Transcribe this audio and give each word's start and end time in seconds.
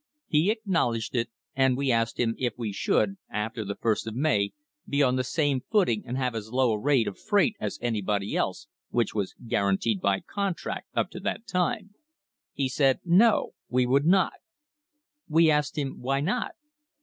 He 0.25 0.49
acknowledged 0.49 1.13
it, 1.15 1.29
and 1.53 1.77
we 1.77 1.91
asked 1.91 2.19
him 2.19 2.33
if 2.39 2.55
we 2.57 2.71
should, 2.73 3.17
after 3.29 3.63
the 3.63 3.75
first 3.75 4.07
of 4.07 4.15
May, 4.15 4.51
be 4.89 5.03
on 5.03 5.15
the 5.15 5.23
same 5.23 5.61
footing 5.71 6.01
and 6.07 6.17
have 6.17 6.33
as 6.33 6.51
low 6.51 6.71
a 6.71 6.79
rate 6.79 7.07
of 7.07 7.19
freight 7.19 7.55
as 7.59 7.77
anybody 7.83 8.35
else, 8.35 8.65
which 8.89 9.13
was 9.13 9.35
guaranteed 9.45 10.01
by 10.01 10.21
contract 10.21 10.87
up 10.95 11.11
to 11.11 11.19
that 11.19 11.45
time. 11.45 11.93
He 12.51 12.67
said 12.67 12.99
no, 13.05 13.53
we 13.69 13.85
would 13.85 14.07
not. 14.07 14.33
We 15.27 15.51
asked 15.51 15.77
him 15.77 15.99
why 15.99 16.19
not. 16.19 16.53